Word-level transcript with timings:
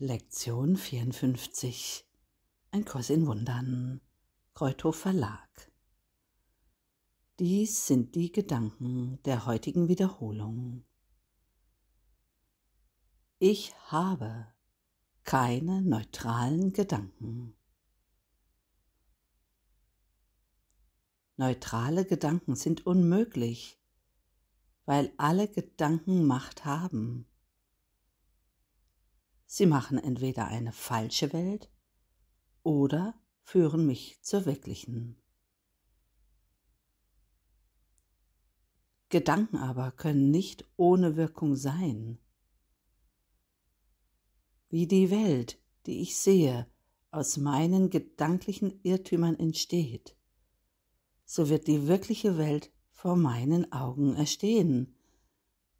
Lektion 0.00 0.76
54 0.76 2.04
Ein 2.72 2.84
Kurs 2.84 3.10
in 3.10 3.28
Wundern 3.28 4.00
Kreuthof 4.52 4.96
Verlag 4.96 5.70
Dies 7.38 7.86
sind 7.86 8.16
die 8.16 8.32
Gedanken 8.32 9.22
der 9.22 9.46
heutigen 9.46 9.86
Wiederholung. 9.86 10.84
Ich 13.38 13.72
habe 13.86 14.52
keine 15.22 15.80
neutralen 15.80 16.72
Gedanken. 16.72 17.54
Neutrale 21.36 22.04
Gedanken 22.04 22.56
sind 22.56 22.84
unmöglich, 22.84 23.78
weil 24.86 25.12
alle 25.18 25.46
Gedanken 25.46 26.26
Macht 26.26 26.64
haben. 26.64 27.28
Sie 29.56 29.66
machen 29.66 29.98
entweder 29.98 30.48
eine 30.48 30.72
falsche 30.72 31.32
Welt 31.32 31.70
oder 32.64 33.14
führen 33.44 33.86
mich 33.86 34.20
zur 34.20 34.46
wirklichen. 34.46 35.16
Gedanken 39.10 39.58
aber 39.58 39.92
können 39.92 40.32
nicht 40.32 40.68
ohne 40.76 41.14
Wirkung 41.14 41.54
sein. 41.54 42.18
Wie 44.70 44.88
die 44.88 45.12
Welt, 45.12 45.62
die 45.86 46.00
ich 46.00 46.16
sehe, 46.16 46.66
aus 47.12 47.36
meinen 47.36 47.90
gedanklichen 47.90 48.80
Irrtümern 48.82 49.38
entsteht, 49.38 50.16
so 51.26 51.48
wird 51.48 51.68
die 51.68 51.86
wirkliche 51.86 52.38
Welt 52.38 52.72
vor 52.90 53.14
meinen 53.14 53.70
Augen 53.70 54.16
erstehen, 54.16 54.96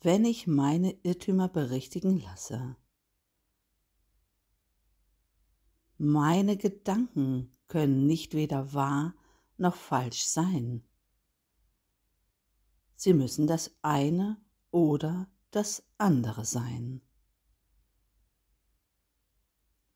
wenn 0.00 0.24
ich 0.24 0.48
meine 0.48 0.90
Irrtümer 1.04 1.46
berichtigen 1.48 2.18
lasse. 2.20 2.76
Meine 6.02 6.56
Gedanken 6.56 7.54
können 7.68 8.06
nicht 8.06 8.32
weder 8.32 8.72
wahr 8.72 9.14
noch 9.58 9.74
falsch 9.74 10.24
sein. 10.24 10.82
Sie 12.96 13.12
müssen 13.12 13.46
das 13.46 13.76
eine 13.82 14.40
oder 14.70 15.30
das 15.50 15.82
andere 15.98 16.46
sein. 16.46 17.02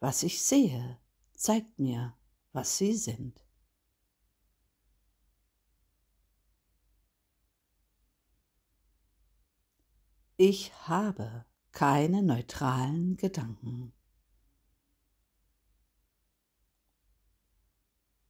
Was 0.00 0.24
ich 0.24 0.42
sehe, 0.42 0.98
zeigt 1.34 1.78
mir, 1.78 2.16
was 2.52 2.78
sie 2.78 2.94
sind. 2.94 3.46
Ich 10.36 10.74
habe 10.88 11.46
keine 11.70 12.24
neutralen 12.24 13.16
Gedanken. 13.16 13.92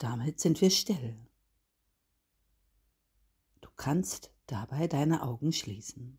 Damit 0.03 0.41
sind 0.41 0.61
wir 0.61 0.70
still. 0.70 1.14
Du 3.61 3.69
kannst 3.77 4.33
dabei 4.48 4.89
deine 4.89 5.22
Augen 5.22 5.53
schließen. 5.53 6.19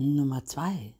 Nummer 0.00 0.44
zwei. 0.44 0.94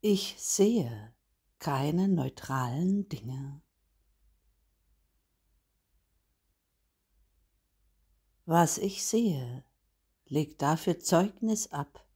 Ich 0.00 0.36
sehe 0.38 1.12
keine 1.58 2.06
neutralen 2.06 3.08
Dinge. 3.08 3.62
Was 8.44 8.78
ich 8.78 9.04
sehe, 9.04 9.64
legt 10.26 10.62
dafür 10.62 11.00
Zeugnis 11.00 11.72
ab, 11.72 12.06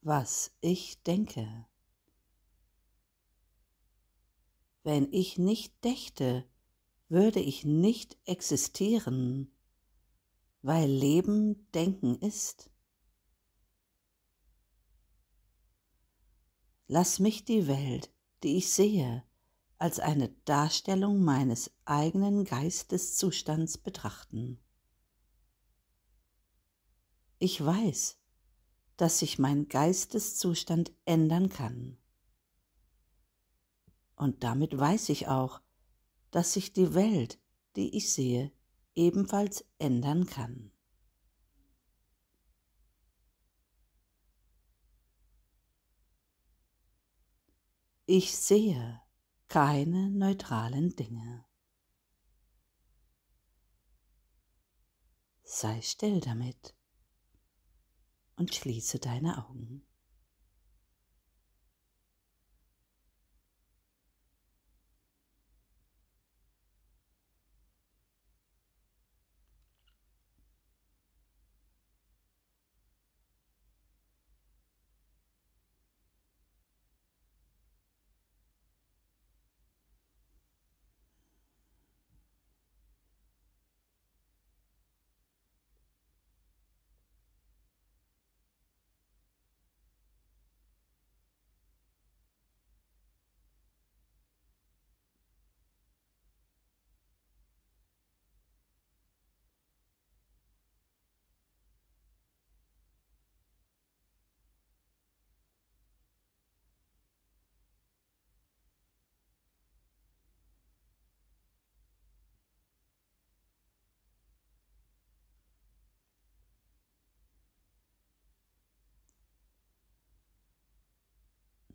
was 0.00 0.52
ich 0.60 1.02
denke. 1.02 1.66
Wenn 4.84 5.12
ich 5.12 5.38
nicht 5.38 5.82
dächte, 5.82 6.48
würde 7.08 7.40
ich 7.40 7.64
nicht 7.64 8.16
existieren, 8.26 9.50
weil 10.62 10.88
Leben 10.88 11.68
Denken 11.72 12.14
ist. 12.14 12.69
Lass 16.92 17.20
mich 17.20 17.44
die 17.44 17.68
Welt, 17.68 18.10
die 18.42 18.56
ich 18.56 18.72
sehe, 18.72 19.22
als 19.78 20.00
eine 20.00 20.30
Darstellung 20.44 21.22
meines 21.22 21.70
eigenen 21.84 22.42
Geisteszustands 22.42 23.78
betrachten. 23.78 24.58
Ich 27.38 27.64
weiß, 27.64 28.18
dass 28.96 29.20
sich 29.20 29.38
mein 29.38 29.68
Geisteszustand 29.68 30.90
ändern 31.04 31.48
kann. 31.48 31.96
Und 34.16 34.42
damit 34.42 34.76
weiß 34.76 35.10
ich 35.10 35.28
auch, 35.28 35.60
dass 36.32 36.54
sich 36.54 36.72
die 36.72 36.92
Welt, 36.94 37.38
die 37.76 37.96
ich 37.96 38.12
sehe, 38.12 38.50
ebenfalls 38.96 39.64
ändern 39.78 40.26
kann. 40.26 40.69
Ich 48.12 48.36
sehe 48.36 49.00
keine 49.46 50.10
neutralen 50.10 50.96
Dinge. 50.96 51.46
Sei 55.44 55.80
still 55.80 56.18
damit 56.18 56.74
und 58.34 58.52
schließe 58.52 58.98
deine 58.98 59.46
Augen. 59.46 59.86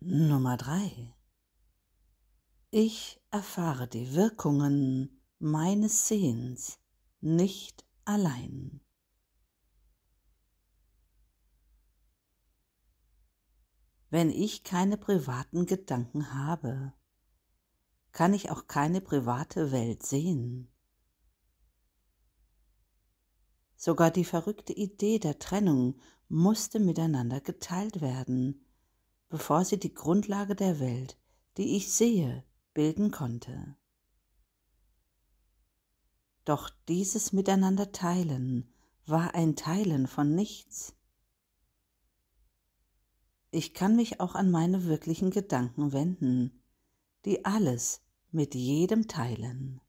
Nummer 0.08 0.56
drei. 0.56 1.16
Ich 2.70 3.20
erfahre 3.32 3.88
die 3.88 4.14
Wirkungen 4.14 5.20
meines 5.40 6.06
Sehens 6.06 6.78
nicht 7.20 7.84
allein. 8.04 8.80
Wenn 14.08 14.30
ich 14.30 14.62
keine 14.62 14.96
privaten 14.96 15.66
Gedanken 15.66 16.32
habe, 16.32 16.92
kann 18.12 18.32
ich 18.32 18.52
auch 18.52 18.68
keine 18.68 19.00
private 19.00 19.72
Welt 19.72 20.06
sehen. 20.06 20.72
Sogar 23.74 24.12
die 24.12 24.24
verrückte 24.24 24.72
Idee 24.72 25.18
der 25.18 25.40
Trennung 25.40 26.00
musste 26.28 26.78
miteinander 26.78 27.40
geteilt 27.40 28.00
werden, 28.00 28.65
bevor 29.36 29.66
sie 29.66 29.78
die 29.78 29.92
Grundlage 29.92 30.54
der 30.54 30.80
Welt, 30.80 31.18
die 31.58 31.76
ich 31.76 31.92
sehe, 31.92 32.42
bilden 32.72 33.10
konnte. 33.10 33.76
Doch 36.46 36.70
dieses 36.88 37.34
Miteinander 37.34 37.92
teilen 37.92 38.66
war 39.04 39.34
ein 39.34 39.54
Teilen 39.54 40.06
von 40.06 40.34
nichts. 40.34 40.94
Ich 43.50 43.74
kann 43.74 43.94
mich 43.94 44.20
auch 44.20 44.34
an 44.34 44.50
meine 44.50 44.84
wirklichen 44.84 45.30
Gedanken 45.30 45.92
wenden, 45.92 46.62
die 47.26 47.44
alles 47.44 48.00
mit 48.30 48.54
jedem 48.54 49.06
teilen. 49.06 49.82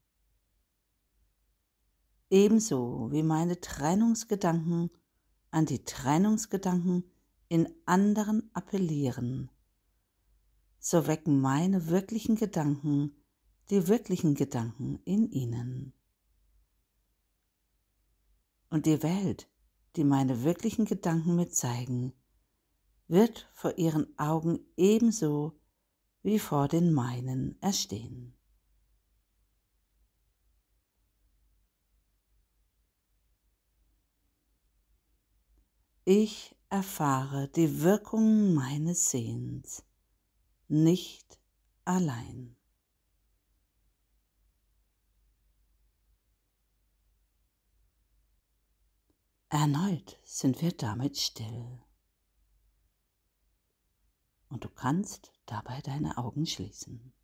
Ebenso 2.28 3.10
wie 3.12 3.22
meine 3.22 3.62
Trennungsgedanken 3.62 4.90
an 5.50 5.64
die 5.64 5.84
Trennungsgedanken 5.84 7.04
in 7.48 7.68
anderen 7.86 8.50
appellieren, 8.54 9.50
so 10.78 11.06
wecken 11.06 11.40
meine 11.40 11.88
wirklichen 11.88 12.36
Gedanken 12.36 13.14
die 13.70 13.86
wirklichen 13.86 14.34
Gedanken 14.34 14.98
in 15.04 15.30
ihnen. 15.30 15.92
Und 18.70 18.86
die 18.86 19.02
Welt, 19.02 19.50
die 19.96 20.04
meine 20.04 20.42
wirklichen 20.42 20.84
Gedanken 20.84 21.36
mir 21.36 21.50
zeigen, 21.50 22.12
wird 23.08 23.48
vor 23.52 23.78
ihren 23.78 24.18
Augen 24.18 24.60
ebenso 24.76 25.58
wie 26.22 26.38
vor 26.38 26.68
den 26.68 26.92
meinen 26.92 27.60
erstehen. 27.62 28.34
Ich 36.04 36.57
erfahre 36.70 37.48
die 37.48 37.80
Wirkungen 37.80 38.54
meines 38.54 39.10
Sehens 39.10 39.84
nicht 40.68 41.40
allein. 41.84 42.56
Erneut 49.48 50.20
sind 50.24 50.60
wir 50.60 50.72
damit 50.72 51.16
still. 51.16 51.82
Und 54.50 54.64
du 54.64 54.68
kannst 54.68 55.32
dabei 55.46 55.80
deine 55.80 56.18
Augen 56.18 56.44
schließen. 56.44 57.14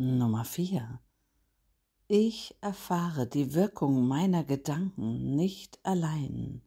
Nummer 0.00 0.44
4. 0.44 1.00
Ich 2.06 2.56
erfahre 2.60 3.26
die 3.26 3.52
Wirkung 3.54 4.06
meiner 4.06 4.44
Gedanken 4.44 5.34
nicht 5.34 5.84
allein. 5.84 6.62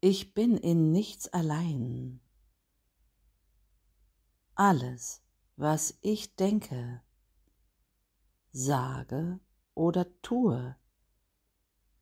Ich 0.00 0.32
bin 0.32 0.56
in 0.56 0.90
nichts 0.90 1.28
allein. 1.28 2.22
Alles, 4.54 5.22
was 5.56 5.98
ich 6.00 6.34
denke, 6.34 7.02
sage 8.52 9.38
oder 9.74 10.06
tue, 10.22 10.76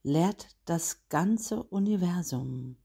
lehrt 0.05 0.57
das 0.67 1.09
ganze 1.09 1.65
Universum. 1.65 2.77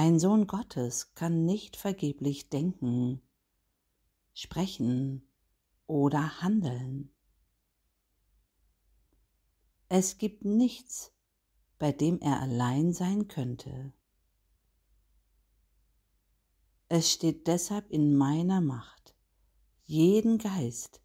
Ein 0.00 0.20
Sohn 0.20 0.46
Gottes 0.46 1.12
kann 1.14 1.44
nicht 1.44 1.76
vergeblich 1.76 2.50
denken, 2.50 3.20
sprechen 4.32 5.28
oder 5.88 6.40
handeln. 6.40 7.10
Es 9.88 10.16
gibt 10.18 10.44
nichts, 10.44 11.12
bei 11.80 11.90
dem 11.90 12.20
er 12.20 12.40
allein 12.40 12.92
sein 12.92 13.26
könnte. 13.26 13.92
Es 16.88 17.10
steht 17.10 17.48
deshalb 17.48 17.90
in 17.90 18.14
meiner 18.14 18.60
Macht, 18.60 19.16
jeden 19.84 20.38
Geist 20.38 21.02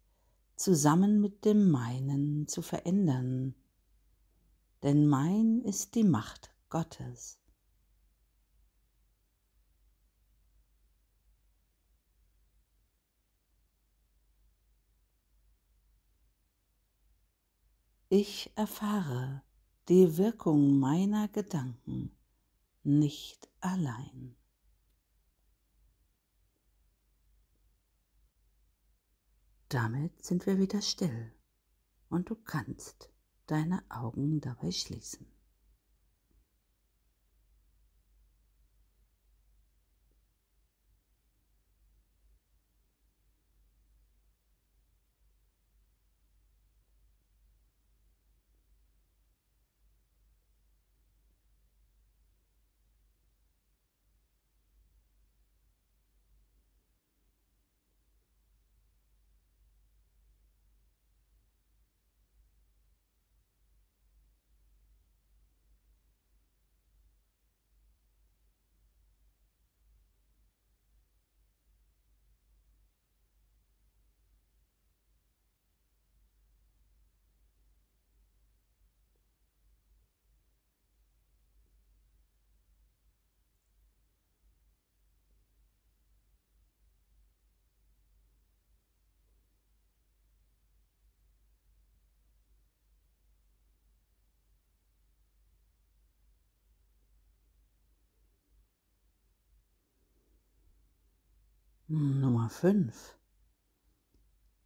zusammen 0.54 1.20
mit 1.20 1.44
dem 1.44 1.68
meinen 1.68 2.46
zu 2.46 2.62
verändern, 2.62 3.56
denn 4.84 5.08
mein 5.08 5.62
ist 5.62 5.96
die 5.96 6.04
Macht 6.04 6.54
Gottes. 6.68 7.40
Ich 18.16 18.52
erfahre 18.54 19.42
die 19.88 20.16
Wirkung 20.16 20.78
meiner 20.78 21.26
Gedanken 21.26 22.16
nicht 22.84 23.48
allein. 23.58 24.36
Damit 29.68 30.24
sind 30.24 30.46
wir 30.46 30.58
wieder 30.58 30.80
still 30.80 31.34
und 32.08 32.30
du 32.30 32.36
kannst 32.36 33.10
deine 33.46 33.82
Augen 33.88 34.40
dabei 34.40 34.70
schließen. 34.70 35.26
Nummer 101.96 102.50
5. 102.50 103.16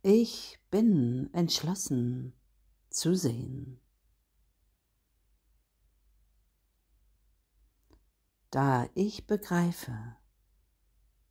Ich 0.00 0.58
bin 0.70 1.28
entschlossen 1.34 2.32
zu 2.88 3.14
sehen. 3.14 3.80
Da 8.48 8.88
ich 8.94 9.26
begreife, 9.26 10.16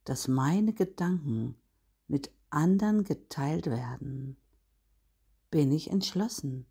dass 0.03 0.27
meine 0.27 0.73
Gedanken 0.73 1.55
mit 2.07 2.31
anderen 2.51 3.03
geteilt 3.03 3.65
werden, 3.65 4.37
bin 5.49 5.71
ich 5.71 5.89
entschlossen 5.89 6.67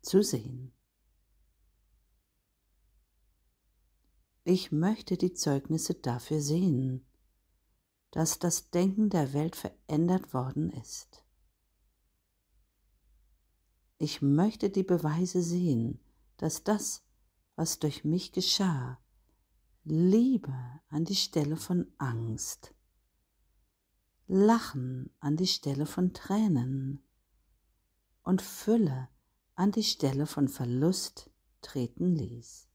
zu 0.00 0.22
sehen. 0.22 0.72
Ich 4.44 4.72
möchte 4.72 5.18
die 5.18 5.34
Zeugnisse 5.34 5.92
dafür 5.92 6.40
sehen, 6.40 7.04
dass 8.10 8.38
das 8.38 8.70
Denken 8.70 9.10
der 9.10 9.32
Welt 9.32 9.56
verändert 9.56 10.34
worden 10.34 10.70
ist. 10.70 11.24
Ich 13.98 14.22
möchte 14.22 14.70
die 14.70 14.82
Beweise 14.82 15.42
sehen, 15.42 16.00
dass 16.38 16.64
das, 16.64 17.04
was 17.54 17.78
durch 17.78 18.04
mich 18.04 18.32
geschah, 18.32 18.98
Liebe 19.84 20.54
an 20.88 21.04
die 21.04 21.16
Stelle 21.16 21.56
von 21.56 21.86
Angst, 21.98 22.74
Lachen 24.26 25.10
an 25.20 25.36
die 25.36 25.46
Stelle 25.46 25.86
von 25.86 26.14
Tränen 26.14 27.02
und 28.22 28.42
Fülle 28.42 29.08
an 29.54 29.72
die 29.72 29.84
Stelle 29.84 30.26
von 30.26 30.48
Verlust 30.48 31.30
treten 31.60 32.14
ließ. 32.14 32.69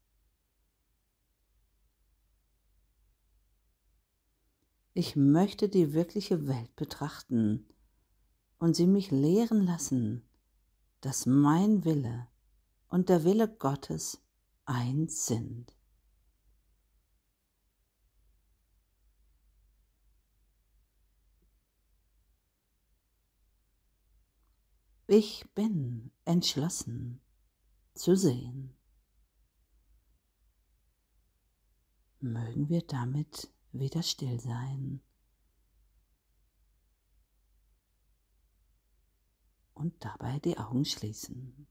Ich 4.98 5.14
möchte 5.14 5.68
die 5.68 5.92
wirkliche 5.92 6.46
Welt 6.48 6.74
betrachten 6.74 7.68
und 8.56 8.74
sie 8.74 8.86
mich 8.86 9.10
lehren 9.10 9.66
lassen, 9.66 10.26
dass 11.02 11.26
mein 11.26 11.84
Wille 11.84 12.28
und 12.88 13.10
der 13.10 13.22
Wille 13.22 13.46
Gottes 13.46 14.24
eins 14.64 15.26
sind. 15.26 15.76
Ich 25.08 25.44
bin 25.54 26.10
entschlossen 26.24 27.20
zu 27.92 28.16
sehen. 28.16 28.74
Mögen 32.18 32.70
wir 32.70 32.80
damit 32.80 33.52
wieder 33.78 34.02
still 34.02 34.40
sein. 34.40 35.00
Und 39.74 40.04
dabei 40.04 40.38
die 40.38 40.56
Augen 40.56 40.84
schließen. 40.84 41.65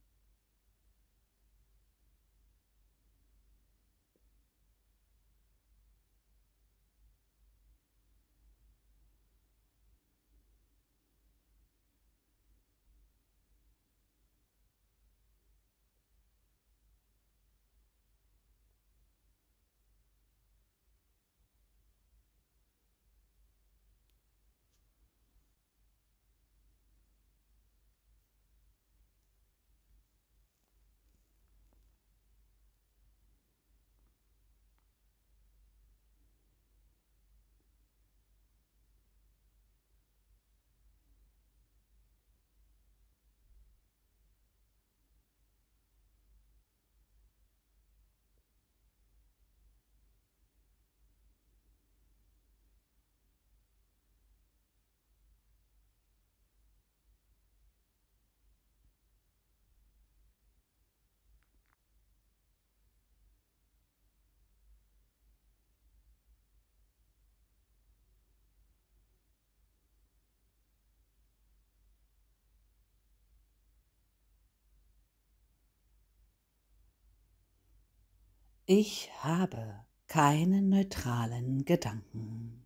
Ich 78.68 79.12
habe 79.20 79.86
keine 80.08 80.60
neutralen 80.64 81.66
Gedanken. 81.66 82.66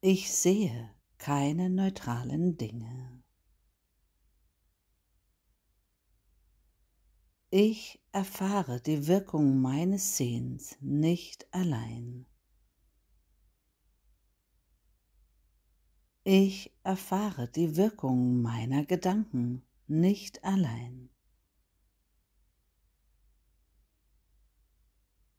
Ich 0.00 0.32
sehe 0.32 0.94
keine 1.18 1.68
neutralen 1.68 2.56
Dinge. 2.56 3.22
Ich 7.50 8.00
erfahre 8.12 8.80
die 8.80 9.06
Wirkung 9.06 9.60
meines 9.60 10.16
Sehens 10.16 10.78
nicht 10.80 11.52
allein. 11.52 12.24
Ich 16.24 16.74
erfahre 16.82 17.46
die 17.46 17.76
Wirkung 17.76 18.40
meiner 18.40 18.86
Gedanken 18.86 19.66
nicht 19.86 20.42
allein. 20.44 21.11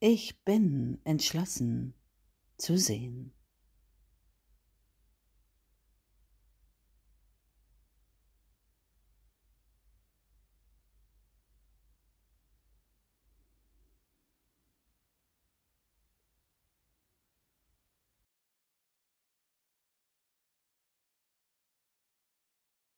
Ich 0.06 0.44
bin 0.44 1.00
entschlossen 1.06 1.94
zu 2.58 2.78
sehen. 2.78 3.32